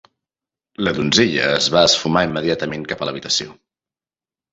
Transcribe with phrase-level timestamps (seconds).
[0.85, 3.53] La donzella es va esfumar immediatament cap a l'habitació.